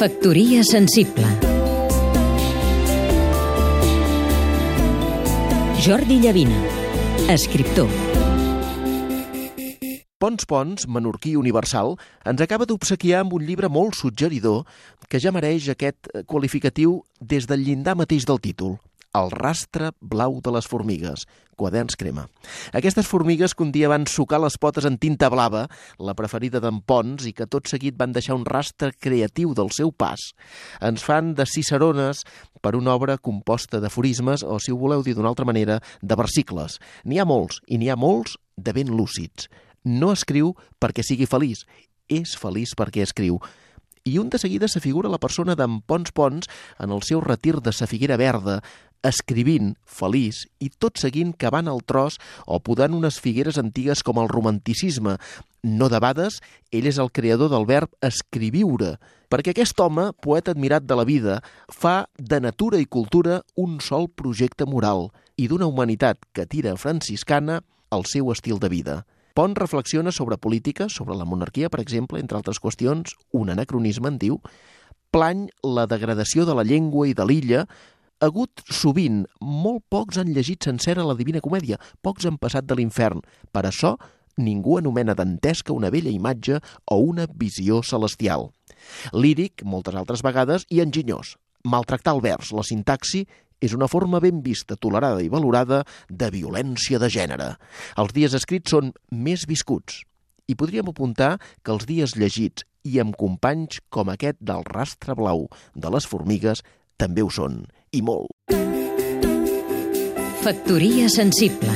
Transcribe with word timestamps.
Factoria 0.00 0.62
sensible 0.64 1.26
Jordi 5.84 6.16
Llavina, 6.22 6.56
escriptor 7.28 7.90
Pons 10.16 10.48
Pons, 10.48 10.88
menorquí 10.88 11.34
universal, 11.36 11.98
ens 12.24 12.40
acaba 12.40 12.64
d'obsequiar 12.64 13.26
amb 13.26 13.36
un 13.36 13.44
llibre 13.44 13.68
molt 13.68 14.00
suggeridor 14.00 14.64
que 15.12 15.20
ja 15.20 15.36
mereix 15.36 15.68
aquest 15.68 16.08
qualificatiu 16.24 17.02
des 17.20 17.44
del 17.44 17.60
llindar 17.68 17.98
mateix 18.00 18.24
del 18.24 18.40
títol. 18.40 18.78
El 19.10 19.32
rastre 19.34 19.88
blau 19.98 20.36
de 20.38 20.52
les 20.54 20.68
formigues, 20.70 21.24
quaderns 21.58 21.96
crema. 21.98 22.28
Aquestes 22.78 23.08
formigues 23.10 23.56
que 23.56 23.64
un 23.64 23.72
dia 23.74 23.88
van 23.90 24.04
sucar 24.06 24.38
les 24.38 24.54
potes 24.62 24.86
en 24.86 25.00
tinta 25.02 25.26
blava, 25.32 25.64
la 25.98 26.14
preferida 26.14 26.60
d'en 26.62 26.78
Pons, 26.86 27.24
i 27.26 27.32
que 27.34 27.48
tot 27.50 27.66
seguit 27.66 27.96
van 27.98 28.14
deixar 28.14 28.36
un 28.38 28.46
rastre 28.46 28.92
creatiu 28.94 29.50
del 29.58 29.72
seu 29.74 29.90
pas, 29.90 30.30
ens 30.78 31.02
fan 31.02 31.32
de 31.34 31.46
cicerones 31.50 32.22
per 32.62 32.76
una 32.78 32.94
obra 32.94 33.18
composta 33.18 33.80
d'aforismes, 33.82 34.44
o, 34.46 34.60
si 34.62 34.70
ho 34.70 34.78
voleu 34.78 35.02
dir 35.02 35.16
d'una 35.18 35.32
altra 35.32 35.48
manera, 35.48 35.80
de 36.02 36.18
versicles. 36.20 36.78
N'hi 37.02 37.18
ha 37.18 37.26
molts, 37.26 37.58
i 37.66 37.80
n'hi 37.82 37.90
ha 37.90 37.98
molts 37.98 38.38
de 38.56 38.76
ben 38.76 38.94
lúcids. 38.94 39.50
No 39.82 40.12
escriu 40.14 40.54
perquè 40.78 41.02
sigui 41.02 41.26
feliç, 41.26 41.64
és 42.06 42.36
feliç 42.38 42.76
perquè 42.78 43.02
escriu 43.02 43.40
i 44.04 44.18
un 44.18 44.30
de 44.30 44.38
seguida 44.40 44.68
s'afigura 44.68 45.10
la 45.12 45.20
persona 45.20 45.54
d'en 45.56 45.80
Pons 45.84 46.12
Pons 46.16 46.48
en 46.80 46.92
el 46.94 47.02
seu 47.04 47.20
retir 47.20 47.58
de 47.60 47.72
sa 47.76 47.88
figuera 47.90 48.16
verda, 48.16 48.60
escrivint, 49.06 49.74
feliç, 49.86 50.44
i 50.60 50.70
tot 50.70 51.00
seguint 51.00 51.32
cavant 51.38 51.68
el 51.70 51.80
tros 51.86 52.18
o 52.46 52.60
podant 52.60 52.94
unes 52.96 53.20
figueres 53.22 53.58
antigues 53.60 54.02
com 54.06 54.20
el 54.20 54.28
romanticisme. 54.28 55.16
No 55.62 55.88
debades, 55.92 56.40
ell 56.72 56.88
és 56.88 57.00
el 57.00 57.12
creador 57.12 57.50
del 57.52 57.66
verb 57.68 57.92
escriviure, 58.04 58.96
perquè 59.30 59.52
aquest 59.54 59.78
home, 59.80 60.10
poeta 60.24 60.54
admirat 60.54 60.86
de 60.88 60.96
la 60.96 61.06
vida, 61.08 61.40
fa 61.68 62.06
de 62.18 62.40
natura 62.40 62.80
i 62.80 62.88
cultura 62.88 63.40
un 63.56 63.78
sol 63.84 64.08
projecte 64.08 64.66
moral 64.66 65.10
i 65.36 65.48
d'una 65.48 65.68
humanitat 65.68 66.20
que 66.32 66.48
tira 66.48 66.76
franciscana 66.76 67.60
el 67.90 68.04
seu 68.08 68.32
estil 68.32 68.60
de 68.60 68.68
vida. 68.72 68.96
Pont 69.34 69.54
reflexiona 69.54 70.10
sobre 70.12 70.36
política, 70.36 70.88
sobre 70.88 71.14
la 71.16 71.24
monarquia, 71.24 71.70
per 71.70 71.80
exemple, 71.80 72.18
entre 72.18 72.36
altres 72.36 72.58
qüestions, 72.60 73.14
un 73.32 73.52
anacronisme 73.54 74.10
en 74.10 74.18
diu, 74.18 74.40
plany 75.14 75.48
la 75.62 75.86
degradació 75.90 76.44
de 76.46 76.54
la 76.54 76.66
llengua 76.66 77.06
i 77.08 77.14
de 77.14 77.26
l'illa, 77.26 77.64
hagut 78.20 78.62
sovint, 78.70 79.24
molt 79.40 79.84
pocs 79.92 80.20
han 80.20 80.30
llegit 80.34 80.64
sencera 80.68 81.04
la 81.06 81.16
Divina 81.18 81.42
Comèdia, 81.44 81.80
pocs 82.04 82.28
han 82.28 82.38
passat 82.40 82.68
de 82.68 82.76
l'infern. 82.78 83.22
Per 83.52 83.64
això, 83.66 83.96
ningú 84.36 84.78
anomena 84.78 85.16
dantesca 85.16 85.74
una 85.76 85.90
vella 85.90 86.12
imatge 86.12 86.60
o 86.86 86.98
una 87.10 87.26
visió 87.26 87.82
celestial. 87.82 88.50
Líric, 89.12 89.64
moltes 89.64 89.96
altres 89.96 90.24
vegades, 90.24 90.66
i 90.70 90.80
enginyós. 90.84 91.36
Maltractar 91.64 92.14
el 92.16 92.22
vers, 92.24 92.52
la 92.56 92.64
sintaxi, 92.64 93.26
és 93.60 93.74
una 93.76 93.88
forma 93.92 94.20
ben 94.24 94.40
vista, 94.42 94.76
tolerada 94.76 95.20
i 95.20 95.28
valorada 95.28 95.82
de 96.08 96.30
violència 96.32 96.98
de 97.00 97.10
gènere. 97.12 97.50
Els 98.00 98.14
dies 98.16 98.36
escrits 98.36 98.72
són 98.72 98.94
més 99.12 99.44
viscuts. 99.48 100.02
I 100.48 100.56
podríem 100.56 100.88
apuntar 100.90 101.36
que 101.62 101.74
els 101.74 101.84
dies 101.86 102.16
llegits 102.16 102.64
i 102.88 102.96
amb 103.02 103.16
companys 103.20 103.82
com 103.92 104.08
aquest 104.08 104.40
del 104.40 104.64
rastre 104.64 105.14
blau 105.14 105.46
de 105.76 105.92
les 105.92 106.08
formigues 106.08 106.64
també 107.00 107.22
ho 107.22 107.28
són, 107.32 107.62
i 107.92 108.02
molt. 108.06 108.30
Factoria 110.40 111.08
sensible 111.12 111.74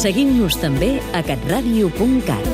Seguim-nos 0.00 0.56
també 0.60 0.96
a 1.16 1.22
catradio.cat 1.24 2.48